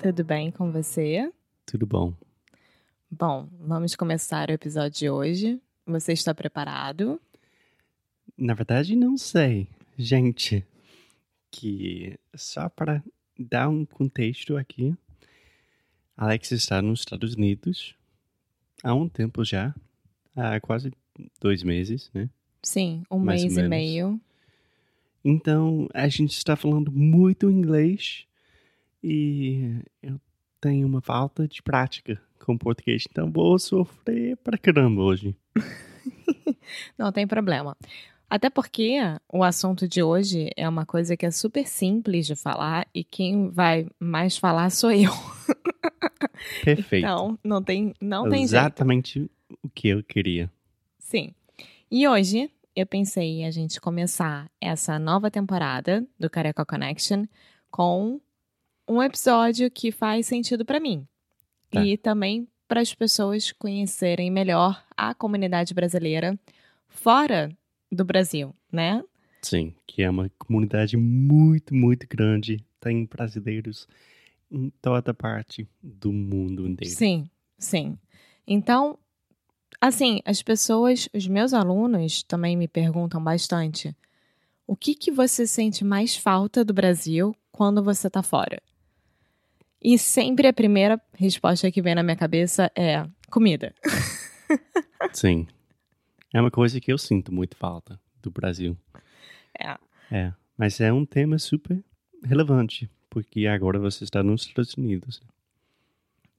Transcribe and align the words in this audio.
Tudo 0.00 0.22
bem 0.22 0.52
com 0.52 0.70
você? 0.70 1.28
Tudo 1.66 1.84
bom? 1.84 2.14
Bom, 3.10 3.48
vamos 3.58 3.96
começar 3.96 4.48
o 4.48 4.52
episódio 4.52 4.96
de 4.96 5.10
hoje. 5.10 5.60
Você 5.84 6.12
está 6.12 6.32
preparado? 6.32 7.20
Na 8.36 8.54
verdade, 8.54 8.94
não 8.94 9.16
sei. 9.16 9.66
Gente, 9.96 10.64
que 11.50 12.16
só 12.36 12.68
para 12.68 13.02
dar 13.36 13.68
um 13.68 13.84
contexto 13.84 14.56
aqui, 14.56 14.94
Alex 16.16 16.52
está 16.52 16.80
nos 16.80 17.00
Estados 17.00 17.34
Unidos 17.34 17.96
há 18.84 18.94
um 18.94 19.08
tempo 19.08 19.44
já, 19.44 19.74
há 20.36 20.60
quase 20.60 20.92
dois 21.40 21.64
meses, 21.64 22.08
né? 22.14 22.30
Sim, 22.62 23.02
um 23.10 23.18
Mais 23.18 23.42
mês 23.42 23.56
e 23.56 23.62
meio. 23.68 24.20
Então 25.24 25.88
a 25.92 26.06
gente 26.06 26.34
está 26.34 26.54
falando 26.54 26.92
muito 26.92 27.50
inglês 27.50 28.27
e 29.02 29.80
eu 30.02 30.20
tenho 30.60 30.86
uma 30.86 31.00
falta 31.00 31.46
de 31.46 31.62
prática 31.62 32.20
com 32.44 32.56
português, 32.56 33.04
então 33.08 33.30
vou 33.30 33.58
sofrer 33.58 34.36
pra 34.38 34.58
caramba 34.58 35.02
hoje. 35.02 35.36
Não 36.96 37.12
tem 37.12 37.26
problema. 37.26 37.76
Até 38.30 38.50
porque 38.50 38.98
o 39.32 39.42
assunto 39.42 39.88
de 39.88 40.02
hoje 40.02 40.50
é 40.56 40.68
uma 40.68 40.84
coisa 40.84 41.16
que 41.16 41.24
é 41.24 41.30
super 41.30 41.66
simples 41.66 42.26
de 42.26 42.36
falar 42.36 42.86
e 42.94 43.02
quem 43.02 43.48
vai 43.48 43.86
mais 43.98 44.36
falar 44.36 44.70
sou 44.70 44.90
eu. 44.90 45.10
Perfeito. 46.62 47.06
Então, 47.06 47.38
não 47.42 47.62
tem, 47.62 47.94
não 48.00 48.24
tem 48.24 48.40
jeito. 48.40 48.50
Exatamente 48.50 49.30
o 49.62 49.68
que 49.70 49.88
eu 49.88 50.02
queria. 50.02 50.50
Sim. 50.98 51.34
E 51.90 52.06
hoje 52.06 52.50
eu 52.76 52.86
pensei 52.86 53.44
a 53.44 53.50
gente 53.50 53.80
começar 53.80 54.50
essa 54.60 54.98
nova 54.98 55.30
temporada 55.30 56.06
do 56.18 56.28
Careca 56.28 56.66
Connection 56.66 57.24
com 57.70 58.20
um 58.88 59.02
episódio 59.02 59.70
que 59.70 59.92
faz 59.92 60.26
sentido 60.26 60.64
pra 60.64 60.80
mim. 60.80 61.06
Tá. 61.70 61.84
E 61.84 61.96
também 61.96 62.48
para 62.66 62.80
as 62.80 62.94
pessoas 62.94 63.52
conhecerem 63.52 64.30
melhor 64.30 64.82
a 64.96 65.14
comunidade 65.14 65.74
brasileira 65.74 66.38
fora 66.88 67.50
do 67.90 68.04
Brasil, 68.04 68.54
né? 68.72 69.02
Sim, 69.42 69.74
que 69.86 70.02
é 70.02 70.10
uma 70.10 70.30
comunidade 70.38 70.96
muito, 70.96 71.74
muito 71.74 72.06
grande. 72.08 72.64
Tem 72.80 73.04
brasileiros 73.06 73.86
em 74.50 74.70
toda 74.82 75.14
parte 75.14 75.68
do 75.82 76.12
mundo 76.12 76.66
inteiro. 76.66 76.94
Sim, 76.94 77.28
sim. 77.58 77.98
Então, 78.46 78.98
assim, 79.80 80.20
as 80.24 80.42
pessoas, 80.42 81.08
os 81.14 81.26
meus 81.26 81.52
alunos 81.52 82.22
também 82.22 82.56
me 82.56 82.66
perguntam 82.66 83.22
bastante: 83.22 83.94
o 84.66 84.74
que 84.74 84.94
que 84.94 85.10
você 85.10 85.46
sente 85.46 85.84
mais 85.84 86.16
falta 86.16 86.64
do 86.64 86.74
Brasil 86.74 87.34
quando 87.52 87.82
você 87.82 88.10
tá 88.10 88.22
fora? 88.22 88.60
E 89.82 89.98
sempre 89.98 90.48
a 90.48 90.52
primeira 90.52 91.00
resposta 91.14 91.70
que 91.70 91.80
vem 91.80 91.94
na 91.94 92.02
minha 92.02 92.16
cabeça 92.16 92.70
é 92.76 93.06
comida. 93.30 93.74
Sim. 95.12 95.46
É 96.34 96.40
uma 96.40 96.50
coisa 96.50 96.80
que 96.80 96.92
eu 96.92 96.98
sinto 96.98 97.32
muito 97.32 97.56
falta 97.56 97.98
do 98.20 98.30
Brasil. 98.30 98.76
É. 99.58 99.76
É, 100.10 100.32
mas 100.56 100.80
é 100.80 100.92
um 100.92 101.04
tema 101.04 101.38
super 101.38 101.82
relevante, 102.24 102.90
porque 103.08 103.46
agora 103.46 103.78
você 103.78 104.04
está 104.04 104.22
nos 104.22 104.46
Estados 104.46 104.74
Unidos. 104.74 105.20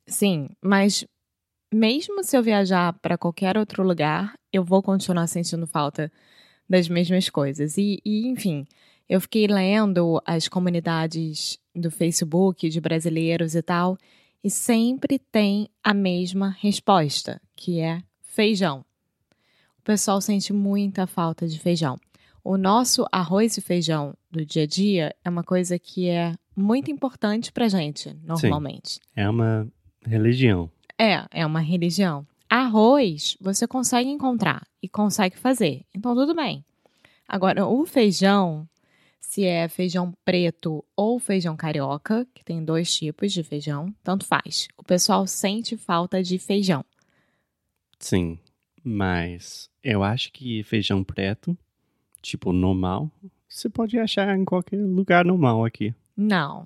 Sim, 0.05 0.49
mas 0.61 1.05
mesmo 1.71 2.23
se 2.23 2.35
eu 2.35 2.43
viajar 2.43 2.93
para 2.93 3.17
qualquer 3.17 3.57
outro 3.57 3.83
lugar, 3.83 4.33
eu 4.51 4.63
vou 4.63 4.81
continuar 4.81 5.27
sentindo 5.27 5.67
falta 5.67 6.11
das 6.67 6.89
mesmas 6.89 7.29
coisas. 7.29 7.77
E, 7.77 7.99
e, 8.03 8.27
enfim, 8.27 8.65
eu 9.07 9.21
fiquei 9.21 9.47
lendo 9.47 10.21
as 10.25 10.47
comunidades 10.47 11.59
do 11.79 11.91
Facebook 11.91 12.69
de 12.69 12.81
brasileiros 12.81 13.55
e 13.55 13.61
tal, 13.61 13.97
e 14.43 14.49
sempre 14.49 15.19
tem 15.19 15.69
a 15.83 15.93
mesma 15.93 16.55
resposta, 16.59 17.41
que 17.55 17.79
é 17.79 18.01
feijão. 18.21 18.85
O 19.77 19.81
pessoal 19.83 20.21
sente 20.21 20.53
muita 20.53 21.07
falta 21.07 21.47
de 21.47 21.59
feijão. 21.59 21.97
O 22.43 22.57
nosso 22.57 23.05
arroz 23.11 23.57
e 23.57 23.61
feijão 23.61 24.15
do 24.31 24.45
dia 24.45 24.63
a 24.63 24.67
dia 24.67 25.15
é 25.23 25.29
uma 25.29 25.43
coisa 25.43 25.77
que 25.77 26.07
é 26.07 26.33
muito 26.55 26.89
importante 26.91 27.51
pra 27.51 27.67
gente, 27.67 28.15
normalmente. 28.23 28.99
É 29.15 29.29
uma 29.29 29.67
religião. 30.05 30.69
É, 30.97 31.25
é 31.31 31.45
uma 31.45 31.59
religião. 31.59 32.25
Arroz 32.49 33.37
você 33.39 33.67
consegue 33.67 34.09
encontrar 34.09 34.65
e 34.81 34.89
consegue 34.89 35.37
fazer. 35.37 35.85
Então 35.93 36.15
tudo 36.15 36.33
bem. 36.33 36.63
Agora, 37.27 37.67
o 37.67 37.85
feijão, 37.85 38.67
se 39.29 39.45
é 39.45 39.67
feijão 39.67 40.11
preto 40.25 40.83
ou 40.95 41.19
feijão 41.19 41.55
carioca, 41.55 42.27
que 42.33 42.43
tem 42.43 42.65
dois 42.65 42.91
tipos 42.91 43.31
de 43.31 43.43
feijão, 43.43 43.93
tanto 44.03 44.25
faz. 44.25 44.67
O 44.75 44.83
pessoal 44.83 45.27
sente 45.27 45.77
falta 45.77 46.23
de 46.23 46.39
feijão. 46.39 46.83
Sim, 47.99 48.39
mas 48.83 49.69
eu 49.83 50.03
acho 50.03 50.31
que 50.31 50.63
feijão 50.63 51.03
preto, 51.03 51.55
tipo 52.23 52.51
normal, 52.51 53.11
você 53.47 53.69
pode 53.69 53.99
achar 53.99 54.35
em 54.35 54.43
qualquer 54.43 54.77
lugar 54.77 55.23
normal 55.23 55.63
aqui. 55.63 55.93
Não. 56.17 56.65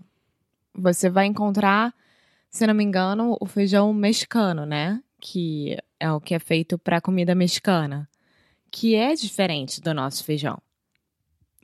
Você 0.74 1.10
vai 1.10 1.26
encontrar, 1.26 1.94
se 2.50 2.66
não 2.66 2.74
me 2.74 2.84
engano, 2.86 3.36
o 3.42 3.46
feijão 3.46 3.94
mexicano, 3.94 4.66
né? 4.66 5.04
Que 5.20 5.78
é 6.00 6.10
o 6.10 6.22
que 6.22 6.34
é 6.34 6.40
feito 6.40 6.80
para 6.80 7.02
comida 7.02 7.36
mexicana, 7.36 8.10
que 8.72 8.96
é 8.96 9.14
diferente 9.16 9.82
do 9.82 9.94
nosso 9.94 10.24
feijão. 10.24 10.62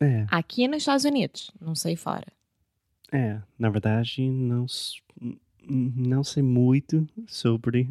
É, 0.01 0.25
Aqui 0.29 0.67
nos 0.67 0.77
Estados 0.77 1.05
Unidos, 1.05 1.51
não 1.59 1.75
sei 1.75 1.95
fora. 1.95 2.27
é, 3.11 3.39
na 3.57 3.69
verdade, 3.69 4.29
não, 4.29 4.65
não 5.67 6.23
sei 6.23 6.43
muito 6.43 7.07
sobre 7.27 7.89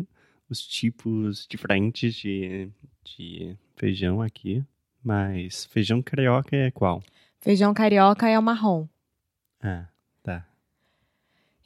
os 0.49 0.67
tipos 0.67 1.47
diferentes 1.49 2.15
de, 2.15 2.69
de 3.05 3.57
feijão 3.77 4.23
aqui, 4.23 4.65
mas 5.03 5.67
feijão 5.67 6.03
carioca 6.03 6.57
é 6.57 6.71
qual? 6.71 7.03
Feijão 7.41 7.73
carioca 7.75 8.29
é 8.29 8.39
o 8.39 8.43
marrom. 8.43 8.87
Ah, 9.61 9.87
tá. 10.23 10.47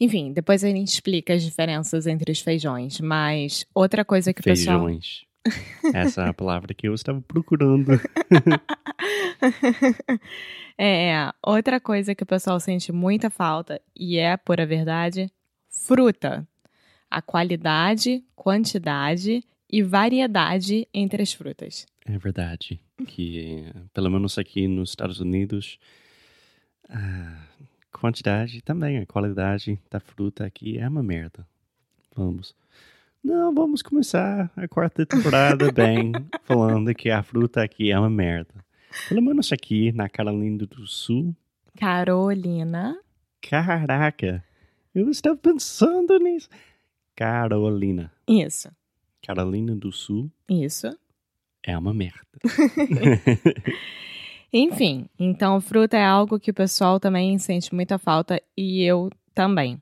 Enfim, 0.01 0.33
depois 0.33 0.65
a 0.65 0.69
gente 0.69 0.89
explica 0.89 1.33
as 1.35 1.43
diferenças 1.43 2.07
entre 2.07 2.33
os 2.33 2.41
feijões, 2.41 3.01
mas 3.01 3.65
outra 3.73 4.05
coisa 4.05 4.33
que 4.33 4.41
o 4.41 4.45
pessoal 4.45 4.81
Feijões. 4.87 5.25
Essa 5.93 6.23
é 6.23 6.29
a 6.29 6.35
palavra 6.35 6.73
que 6.73 6.89
eu 6.89 6.95
estava 6.95 7.21
procurando. 7.21 7.91
é, 10.79 11.31
outra 11.43 11.81
coisa 11.81 12.15
que 12.15 12.23
o 12.23 12.27
pessoal 12.27 12.61
sente 12.61 12.93
muita 12.93 13.29
falta, 13.29 13.81
e 13.95 14.19
é 14.19 14.37
pura 14.37 14.65
verdade, 14.65 15.31
fruta. 15.69 16.47
A 17.11 17.21
qualidade, 17.21 18.25
quantidade 18.35 19.45
e 19.71 19.83
variedade 19.83 20.89
entre 20.95 21.23
as 21.23 21.33
frutas. 21.33 21.87
É 22.07 22.17
verdade. 22.19 22.81
Que, 23.07 23.67
pelo 23.93 24.11
menos 24.11 24.39
aqui 24.39 24.69
nos 24.69 24.91
Estados 24.91 25.21
Unidos, 25.21 25.79
a 26.89 27.47
quantidade 27.91 28.63
também, 28.63 28.99
a 28.99 29.07
qualidade 29.07 29.79
da 29.91 30.01
fruta 30.01 30.45
aqui 30.45 30.79
é 30.79 30.89
uma 30.89 31.03
merda. 31.03 31.47
Vamos. 32.15 32.55
Não, 33.25 33.55
vamos 33.55 33.83
começar 33.83 34.51
a 34.57 34.67
quarta 34.67 35.07
temporada 35.07 35.71
bem, 35.71 36.11
falando 36.43 36.93
que 36.93 37.09
a 37.09 37.23
fruta 37.23 37.63
aqui 37.63 37.93
é 37.93 37.99
uma 37.99 38.11
merda. 38.11 38.53
Pelo 39.09 39.23
menos 39.23 39.53
aqui 39.53 39.93
na 39.93 40.09
Carolina 40.09 40.67
do 40.67 40.87
Sul. 40.87 41.35
Carolina. 41.79 42.99
Caraca, 43.41 44.45
eu 44.93 45.09
estava 45.09 45.37
pensando 45.37 46.19
nisso. 46.19 46.49
Carolina. 47.15 48.13
Isso, 48.29 48.69
Carolina 49.25 49.77
do 49.77 49.93
Sul 49.93 50.29
isso. 50.49 50.89
é 51.63 51.79
uma 51.79 51.95
merda. 51.95 52.27
Enfim, 54.53 55.09
então 55.17 55.61
fruta 55.61 55.97
é 55.97 56.05
algo 56.05 56.41
que 56.41 56.51
o 56.51 56.55
pessoal 56.55 56.99
também 56.99 57.39
sente 57.39 57.73
muita 57.73 57.99
falta 57.99 58.43
e 58.57 58.83
eu 58.83 59.11
também. 59.33 59.81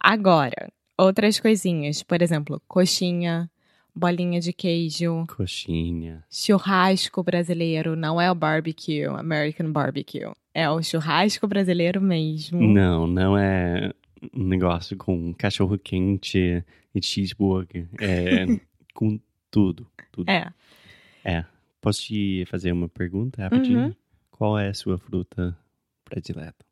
Agora, 0.00 0.70
outras 0.96 1.38
coisinhas, 1.40 2.02
por 2.02 2.22
exemplo, 2.22 2.60
coxinha, 2.68 3.50
bolinha 3.94 4.40
de 4.40 4.52
queijo, 4.52 5.24
Coxinha. 5.28 6.24
churrasco 6.30 7.22
brasileiro, 7.22 7.96
não 7.96 8.20
é 8.20 8.30
o 8.30 8.34
barbecue, 8.34 9.04
American 9.04 9.72
barbecue, 9.72 10.30
é 10.54 10.68
o 10.70 10.82
churrasco 10.82 11.46
brasileiro 11.46 12.00
mesmo. 12.00 12.60
Não, 12.60 13.06
não 13.06 13.36
é 13.38 13.92
um 14.34 14.44
negócio 14.44 14.96
com 14.96 15.32
cachorro 15.34 15.78
quente 15.78 16.64
e 16.94 17.02
cheeseburger. 17.02 17.88
É 18.00 18.46
com 18.94 19.20
tudo. 19.50 19.86
tudo. 20.10 20.30
É. 20.30 20.52
Posso 21.80 22.02
te 22.02 22.44
fazer 22.46 22.72
uma 22.72 22.88
pergunta 22.88 23.42
rapidinho? 23.42 23.86
Uhum. 23.86 23.94
Qual 24.30 24.58
é 24.58 24.68
a 24.68 24.74
sua 24.74 24.98
fruta 24.98 25.56
predileta? 26.04 26.64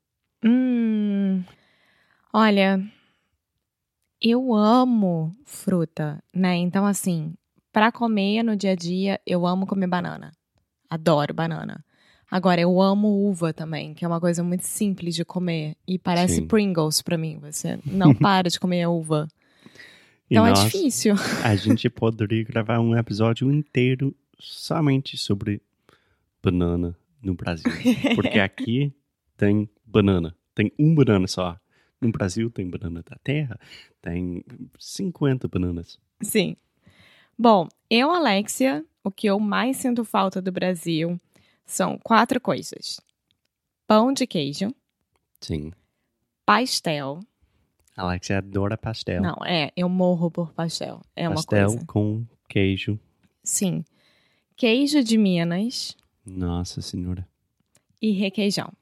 Hum, 0.45 1.45
olha, 2.33 2.83
eu 4.25 4.55
amo 4.55 5.37
fruta, 5.45 6.23
né? 6.35 6.57
Então, 6.57 6.87
assim, 6.87 7.35
pra 7.71 7.93
comer 7.93 8.43
no 8.43 8.57
dia 8.57 8.73
a 8.73 8.75
dia, 8.75 9.21
eu 9.27 9.47
amo 9.47 9.67
comer 9.67 9.87
banana. 9.87 10.33
Adoro 10.89 11.35
banana. 11.35 11.85
Agora, 12.31 12.61
eu 12.61 12.81
amo 12.81 13.29
uva 13.29 13.53
também, 13.53 13.93
que 13.95 14.05
é 14.05 14.09
uma 14.09 14.19
coisa 14.21 14.43
muito 14.43 14.63
simples 14.63 15.15
de 15.15 15.25
comer. 15.25 15.77
E 15.87 15.99
parece 15.99 16.37
Sim. 16.37 16.47
Pringles 16.47 17.03
pra 17.03 17.19
mim. 17.19 17.39
Você 17.43 17.79
não 17.85 18.15
para 18.17 18.49
de 18.49 18.59
comer 18.59 18.87
uva. 18.87 19.29
E 20.31 20.35
Então 20.35 20.47
é 20.47 20.51
nós, 20.51 20.65
difícil. 20.65 21.15
a 21.45 21.55
gente 21.55 21.89
poderia 21.91 22.43
gravar 22.43 22.81
um 22.81 22.97
episódio 22.97 23.53
inteiro 23.53 24.17
somente 24.41 25.17
sobre 25.19 25.61
banana 26.43 26.97
no 27.23 27.35
Brasil. 27.35 27.71
Porque 28.17 28.41
aqui 28.41 28.93
tem 29.37 29.69
banana. 29.87 30.35
Tem 30.55 30.73
um 30.79 30.95
banana 30.95 31.27
só. 31.27 31.57
No 32.01 32.11
Brasil 32.11 32.51
tem 32.51 32.69
banana 32.69 33.03
da 33.03 33.17
terra. 33.23 33.59
Tem 34.03 34.45
50 34.79 35.49
bananas. 35.49 35.99
Sim. 36.23 36.57
Bom, 37.39 37.69
eu, 37.91 38.11
Alexia, 38.11 38.85
o 39.03 39.11
que 39.11 39.27
eu 39.27 39.41
mais 39.41 39.77
sinto 39.79 40.05
falta 40.05 40.41
do 40.41 40.53
Brasil 40.53 41.21
são 41.67 41.99
quatro 41.99 42.41
coisas: 42.41 43.01
pão 43.87 44.13
de 44.13 44.27
queijo, 44.27 44.75
Sim. 45.41 45.73
pastel. 46.47 47.21
Alex 47.97 48.31
adora 48.33 48.77
pastel. 48.77 49.23
Não, 49.23 49.37
é, 49.47 49.71
eu 49.77 49.89
morro 49.89 50.31
por 50.31 50.53
pastel. 50.53 51.01
É 51.15 51.29
uma 51.29 51.37
pastel 51.37 51.69
coisa. 51.69 51.87
com 51.87 52.27
queijo. 52.49 52.99
Sim. 53.43 53.85
Queijo 54.57 55.03
de 55.03 55.17
Minas 55.17 55.97
Nossa 56.25 56.81
senhora. 56.81 57.27
e 58.03 58.11
requeijão. 58.13 58.73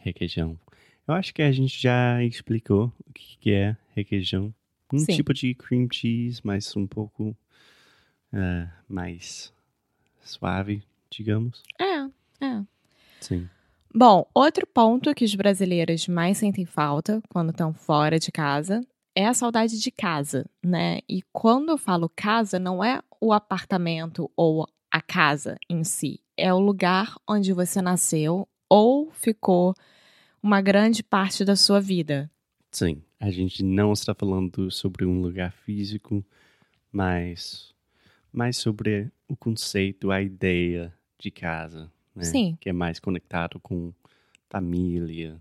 Requeijão. 0.00 0.58
Eu 1.06 1.14
acho 1.14 1.34
que 1.34 1.42
a 1.42 1.52
gente 1.52 1.80
já 1.80 2.22
explicou 2.22 2.92
o 3.06 3.12
que 3.12 3.36
que 3.38 3.52
é 3.52 3.76
requeijão. 3.94 4.54
Um 4.92 4.98
Sim. 4.98 5.16
tipo 5.16 5.34
de 5.34 5.54
cream 5.54 5.86
cheese, 5.90 6.40
mas 6.42 6.74
um 6.76 6.86
pouco 6.86 7.36
eh, 8.32 8.68
mais 8.88 9.52
suave, 10.22 10.82
digamos. 11.10 11.62
É, 11.80 12.44
é. 12.44 12.62
Sim. 13.20 13.48
Bom, 13.94 14.26
outro 14.34 14.66
ponto 14.66 15.14
que 15.14 15.24
os 15.24 15.34
brasileiros 15.34 16.08
mais 16.08 16.38
sentem 16.38 16.64
falta 16.64 17.22
quando 17.28 17.50
estão 17.50 17.72
fora 17.72 18.18
de 18.18 18.32
casa 18.32 18.80
é 19.14 19.26
a 19.26 19.34
saudade 19.34 19.78
de 19.78 19.90
casa, 19.90 20.46
né? 20.62 20.98
E 21.08 21.22
quando 21.32 21.68
eu 21.70 21.78
falo 21.78 22.08
casa, 22.08 22.58
não 22.58 22.82
é 22.82 23.00
o 23.20 23.32
apartamento 23.32 24.28
ou 24.36 24.66
a 24.90 25.00
casa 25.00 25.56
em 25.68 25.84
si, 25.84 26.20
é 26.36 26.52
o 26.52 26.58
lugar 26.58 27.14
onde 27.28 27.52
você 27.52 27.80
nasceu 27.80 28.48
ou 28.68 29.10
ficou 29.12 29.74
uma 30.44 30.60
grande 30.60 31.02
parte 31.02 31.42
da 31.42 31.56
sua 31.56 31.80
vida. 31.80 32.30
Sim. 32.70 33.02
A 33.18 33.30
gente 33.30 33.62
não 33.62 33.94
está 33.94 34.14
falando 34.14 34.70
sobre 34.70 35.06
um 35.06 35.22
lugar 35.22 35.50
físico, 35.52 36.22
mas 36.92 37.72
mais 38.30 38.58
sobre 38.58 39.10
o 39.26 39.34
conceito, 39.34 40.10
a 40.10 40.20
ideia 40.20 40.92
de 41.18 41.30
casa. 41.30 41.90
Né? 42.14 42.24
Sim. 42.24 42.58
Que 42.60 42.68
é 42.68 42.72
mais 42.74 43.00
conectado 43.00 43.58
com 43.58 43.90
família, 44.50 45.40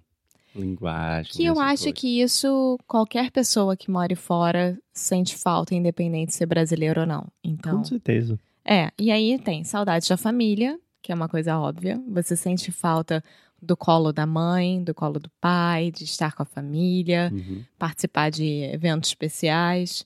linguagem. 0.56 1.34
Que 1.34 1.44
eu 1.44 1.60
acho 1.60 1.92
que 1.92 2.22
isso 2.22 2.80
qualquer 2.88 3.30
pessoa 3.30 3.76
que 3.76 3.92
more 3.92 4.16
fora 4.16 4.80
sente 4.94 5.36
falta, 5.36 5.76
independente 5.76 6.28
de 6.28 6.36
ser 6.36 6.46
brasileiro 6.46 7.02
ou 7.02 7.08
não. 7.08 7.28
Então, 7.44 7.80
Com 7.80 7.84
certeza. 7.84 8.40
É, 8.64 8.90
e 8.98 9.12
aí 9.12 9.38
tem 9.38 9.66
saudade 9.66 10.08
da 10.08 10.16
família, 10.16 10.80
que 11.02 11.12
é 11.12 11.16
uma 11.16 11.28
coisa 11.28 11.60
óbvia. 11.60 12.02
Você 12.08 12.38
sente 12.38 12.72
falta 12.72 13.22
do 13.64 13.76
colo 13.78 14.12
da 14.14 14.26
mãe, 14.26 14.84
do 14.84 14.94
colo 14.94 15.20
do 15.20 15.30
pai, 15.42 15.92
de 15.92 16.04
estar 16.04 16.34
com 16.36 16.44
a 16.44 16.46
família, 16.46 17.32
Uhum. 17.34 17.64
participar 17.80 18.30
de 18.30 18.46
eventos 18.72 19.10
especiais. 19.10 20.06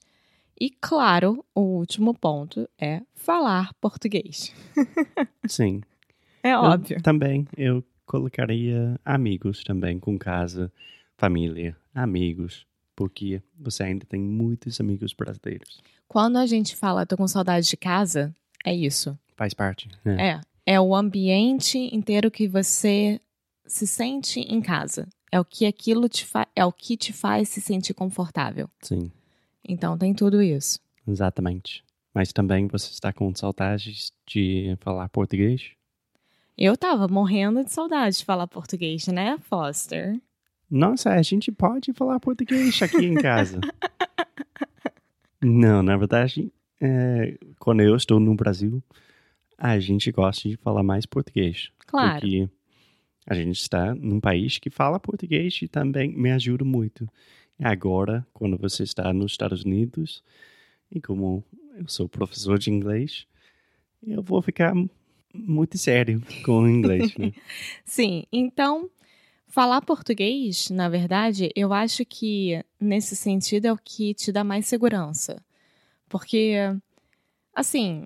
E, 0.59 0.69
claro, 0.69 1.43
o 1.53 1.61
último 1.61 2.13
ponto 2.13 2.67
é 2.79 3.01
falar 3.13 3.73
português. 3.81 4.53
Sim. 5.47 5.81
É 6.43 6.53
Eu 6.53 6.59
óbvio. 6.59 7.01
também, 7.01 7.45
eu 7.57 7.83
colocaria 8.05 8.99
amigos 9.03 9.63
também, 9.63 9.99
com 9.99 10.17
casa, 10.17 10.71
família, 11.17 11.75
amigos, 11.93 12.65
porque 12.95 13.41
você 13.59 13.83
ainda 13.83 14.05
tem 14.05 14.19
muitos 14.21 14.79
amigos 14.79 15.13
brasileiros. 15.13 15.79
Quando 16.07 16.37
a 16.37 16.45
gente 16.45 16.75
fala, 16.75 17.05
tô 17.05 17.17
com 17.17 17.27
saudade 17.27 17.67
de 17.67 17.77
casa, 17.77 18.33
é 18.65 18.73
isso. 18.73 19.17
Faz 19.35 19.53
parte, 19.53 19.89
né? 20.03 20.39
É. 20.65 20.73
É 20.75 20.81
o 20.81 20.95
ambiente 20.95 21.77
inteiro 21.95 22.29
que 22.31 22.47
você 22.47 23.21
se 23.67 23.85
sente 23.85 24.39
em 24.39 24.61
casa. 24.61 25.07
É 25.31 25.39
o 25.39 25.45
que 25.45 25.65
aquilo 25.65 26.07
te 26.07 26.25
fa 26.25 26.47
é 26.55 26.65
o 26.65 26.71
que 26.71 26.95
te 26.95 27.11
faz 27.13 27.49
se 27.49 27.59
sentir 27.61 27.93
confortável. 27.93 28.69
Sim, 28.81 29.11
Então 29.67 29.97
tem 29.97 30.13
tudo 30.13 30.41
isso. 30.41 30.79
exatamente. 31.07 31.83
Mas 32.13 32.33
também 32.33 32.65
você 32.67 32.89
está 32.91 33.13
com 33.13 33.33
saudades 33.35 34.11
de 34.25 34.75
falar 34.79 35.07
português? 35.09 35.71
Eu 36.57 36.75
tava 36.75 37.07
morrendo 37.07 37.63
de 37.63 37.71
saudade 37.71 38.17
de 38.17 38.25
falar 38.25 38.47
português, 38.47 39.05
né, 39.07 39.37
Foster? 39.47 40.19
Nossa, 40.71 41.11
a 41.11 41.21
gente 41.21 41.51
pode 41.51 41.93
falar 41.93 42.19
português 42.19 42.81
aqui 42.81 43.05
em 43.05 43.13
casa. 43.15 43.59
Não, 45.41 45.83
na 45.83 45.95
verdade, 45.97 46.51
é, 46.81 47.37
quando 47.59 47.81
eu 47.81 47.95
estou 47.95 48.19
no 48.19 48.33
Brasil, 48.35 48.81
a 49.57 49.77
gente 49.79 50.11
gosta 50.11 50.49
de 50.49 50.57
falar 50.57 50.81
mais 50.83 51.05
português. 51.05 51.69
Claro. 51.85 52.19
Porque 52.21 52.49
a 53.27 53.35
gente 53.35 53.59
está 53.59 53.93
num 53.93 54.21
país 54.21 54.57
que 54.57 54.69
fala 54.69 54.99
português 54.99 55.59
e 55.61 55.67
também 55.67 56.15
me 56.15 56.31
ajuda 56.31 56.63
muito. 56.63 57.07
Agora, 57.61 58.25
quando 58.33 58.57
você 58.57 58.83
está 58.83 59.11
nos 59.11 59.33
Estados 59.33 59.63
Unidos, 59.63 60.23
e 60.89 61.01
como 61.01 61.43
eu 61.77 61.87
sou 61.89 62.07
professor 62.07 62.57
de 62.57 62.71
inglês, 62.71 63.27
eu 64.01 64.23
vou 64.23 64.41
ficar 64.41 64.73
muito 65.33 65.77
sério 65.77 66.21
com 66.45 66.61
o 66.61 66.69
inglês, 66.69 67.15
né? 67.17 67.33
Sim, 67.83 68.23
então 68.31 68.89
falar 69.47 69.81
português, 69.81 70.69
na 70.69 70.87
verdade, 70.87 71.51
eu 71.53 71.73
acho 71.73 72.05
que 72.05 72.63
nesse 72.79 73.15
sentido 73.15 73.65
é 73.65 73.73
o 73.73 73.77
que 73.77 74.13
te 74.13 74.31
dá 74.31 74.43
mais 74.43 74.67
segurança. 74.67 75.43
Porque, 76.07 76.55
assim, 77.53 78.05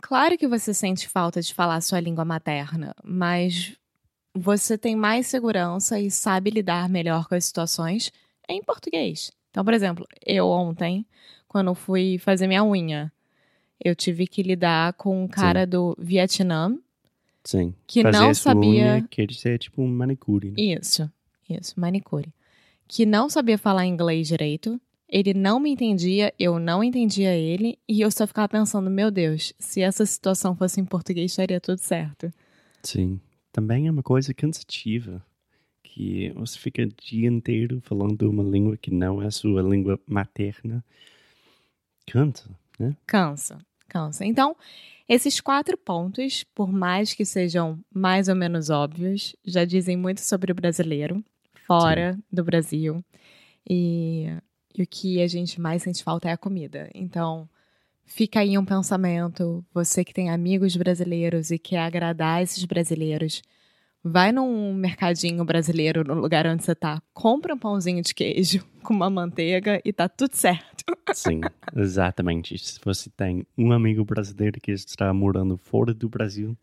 claro 0.00 0.38
que 0.38 0.46
você 0.46 0.72
sente 0.72 1.08
falta 1.08 1.40
de 1.40 1.52
falar 1.52 1.76
a 1.76 1.80
sua 1.80 1.98
língua 1.98 2.24
materna, 2.24 2.94
mas 3.02 3.76
você 4.36 4.76
tem 4.76 4.94
mais 4.94 5.26
segurança 5.26 5.98
e 5.98 6.10
sabe 6.10 6.50
lidar 6.50 6.88
melhor 6.88 7.26
com 7.26 7.34
as 7.34 7.44
situações 7.44 8.12
em 8.48 8.62
português. 8.62 9.32
Então, 9.50 9.64
por 9.64 9.72
exemplo, 9.72 10.06
eu 10.24 10.46
ontem, 10.48 11.06
quando 11.48 11.74
fui 11.74 12.18
fazer 12.18 12.46
minha 12.46 12.64
unha, 12.64 13.12
eu 13.82 13.94
tive 13.94 14.26
que 14.26 14.42
lidar 14.42 14.92
com 14.94 15.24
um 15.24 15.28
cara 15.28 15.66
do 15.66 15.96
Vietnã 15.98 16.76
Sim. 17.44 17.74
que 17.86 18.02
Fazer 18.02 18.18
não 18.18 18.34
sabia. 18.34 18.60
unha 18.60 19.08
quer 19.08 19.26
dizer 19.26 19.58
tipo 19.58 19.82
um 19.82 19.88
manicure, 19.88 20.50
né? 20.50 20.56
Isso, 20.58 21.10
isso, 21.48 21.78
manicure. 21.78 22.32
Que 22.88 23.06
não 23.06 23.28
sabia 23.28 23.58
falar 23.58 23.86
inglês 23.86 24.28
direito. 24.28 24.80
Ele 25.08 25.32
não 25.32 25.60
me 25.60 25.70
entendia, 25.70 26.34
eu 26.36 26.58
não 26.58 26.82
entendia 26.82 27.32
ele, 27.32 27.78
e 27.88 28.00
eu 28.00 28.10
só 28.10 28.26
ficava 28.26 28.48
pensando, 28.48 28.90
meu 28.90 29.08
Deus, 29.08 29.52
se 29.56 29.80
essa 29.80 30.04
situação 30.04 30.56
fosse 30.56 30.80
em 30.80 30.84
português, 30.84 31.30
estaria 31.30 31.60
tudo 31.60 31.78
certo. 31.78 32.32
Sim. 32.82 33.20
Também 33.56 33.86
é 33.86 33.90
uma 33.90 34.02
coisa 34.02 34.34
cansativa. 34.34 35.24
Que 35.82 36.30
você 36.36 36.58
fica 36.58 36.82
o 36.82 36.86
dia 36.86 37.26
inteiro 37.26 37.80
falando 37.80 38.28
uma 38.28 38.42
língua 38.42 38.76
que 38.76 38.90
não 38.90 39.22
é 39.22 39.28
a 39.28 39.30
sua 39.30 39.62
língua 39.62 39.98
materna. 40.06 40.84
Cansa, 42.06 42.50
né? 42.78 42.94
Cansa, 43.06 43.58
cansa. 43.88 44.26
Então, 44.26 44.54
esses 45.08 45.40
quatro 45.40 45.74
pontos, 45.78 46.44
por 46.54 46.70
mais 46.70 47.14
que 47.14 47.24
sejam 47.24 47.82
mais 47.90 48.28
ou 48.28 48.34
menos 48.34 48.68
óbvios, 48.68 49.34
já 49.42 49.64
dizem 49.64 49.96
muito 49.96 50.20
sobre 50.20 50.52
o 50.52 50.54
brasileiro, 50.54 51.24
fora 51.66 52.18
do 52.30 52.44
Brasil. 52.44 53.02
E, 53.66 54.26
e 54.76 54.82
o 54.82 54.86
que 54.86 55.22
a 55.22 55.26
gente 55.26 55.58
mais 55.62 55.82
sente 55.82 56.04
falta 56.04 56.28
é 56.28 56.32
a 56.32 56.36
comida. 56.36 56.90
Então, 56.94 57.48
fica 58.06 58.40
aí 58.40 58.56
um 58.56 58.64
pensamento. 58.64 59.62
Você 59.74 60.04
que 60.04 60.14
tem 60.14 60.30
amigos 60.30 60.74
brasileiros 60.76 61.50
e 61.50 61.58
quer 61.58 61.80
agradar 61.80 62.42
esses 62.42 62.64
brasileiros, 62.64 63.42
vai 64.02 64.30
num 64.32 64.72
mercadinho 64.72 65.44
brasileiro 65.44 66.04
no 66.04 66.14
lugar 66.14 66.46
onde 66.46 66.62
você 66.62 66.74
tá, 66.74 67.02
compra 67.12 67.54
um 67.54 67.58
pãozinho 67.58 68.02
de 68.02 68.14
queijo 68.14 68.64
com 68.82 68.94
uma 68.94 69.10
manteiga 69.10 69.80
e 69.84 69.92
tá 69.92 70.08
tudo 70.08 70.34
certo. 70.34 70.84
Sim, 71.12 71.40
exatamente. 71.74 72.56
Se 72.56 72.78
você 72.82 73.10
tem 73.10 73.44
um 73.58 73.72
amigo 73.72 74.04
brasileiro 74.04 74.60
que 74.60 74.70
está 74.70 75.12
morando 75.12 75.58
fora 75.58 75.92
do 75.92 76.08
Brasil, 76.08 76.56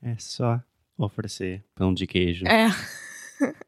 é 0.00 0.14
só 0.18 0.60
oferecer 0.96 1.64
pão 1.74 1.92
de 1.92 2.06
queijo. 2.06 2.46
É. 2.46 2.68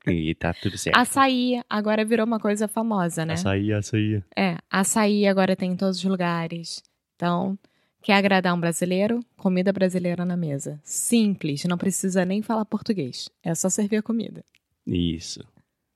E 0.07 0.35
tá 0.35 0.55
tudo 0.55 0.79
certo. 0.79 0.97
Açaí 0.97 1.61
agora 1.69 2.05
virou 2.05 2.25
uma 2.25 2.41
coisa 2.41 2.67
famosa, 2.67 3.27
né? 3.27 3.35
Açaí, 3.35 3.73
açaí. 3.73 4.23
É, 4.35 4.57
açaí 4.71 5.27
agora 5.27 5.55
tem 5.55 5.73
em 5.73 5.77
todos 5.77 5.99
os 5.99 6.05
lugares. 6.05 6.83
Então, 7.19 7.59
quer 8.01 8.15
agradar 8.15 8.55
um 8.55 8.61
brasileiro? 8.61 9.19
Comida 9.37 9.73
brasileira 9.73 10.25
na 10.25 10.37
mesa. 10.37 10.81
Simples, 10.85 11.65
não 11.65 11.77
precisa 11.77 12.25
nem 12.25 12.43
falar 12.43 12.65
português. 12.65 13.29
É 13.43 13.53
só 13.57 13.69
servir 13.69 13.97
a 13.97 14.03
comida. 14.03 14.45
Isso. 14.87 15.45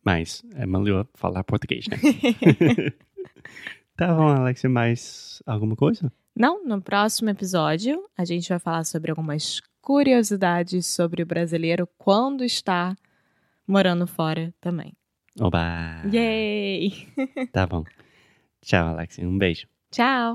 Mas 0.05 0.43
é 0.57 0.67
melhor 0.67 1.07
falar 1.14 1.45
português, 1.45 1.87
né? 1.87 1.97
tá 3.97 4.12
bom, 4.12 4.26
Alexia, 4.31 4.69
mais 4.69 5.41
alguma 5.47 5.76
coisa? 5.76 6.12
Não, 6.35 6.64
no 6.64 6.83
próximo 6.83 7.31
episódio 7.31 8.05
a 8.19 8.25
gente 8.25 8.49
vai 8.49 8.59
falar 8.59 8.83
sobre 8.83 9.12
algumas 9.12 9.61
curiosidades 9.81 10.87
sobre 10.87 11.23
o 11.23 11.26
brasileiro 11.26 11.88
quando 11.97 12.43
está 12.43 12.97
morando 13.64 14.09
fora 14.09 14.52
também. 14.61 14.93
Oba! 15.41 16.02
Yay! 16.12 17.07
Tá 17.52 17.64
bom. 17.64 17.85
Tchau, 18.61 18.88
Alexia. 18.88 19.29
Um 19.29 19.38
beijo. 19.38 19.69
Tchau! 19.93 20.35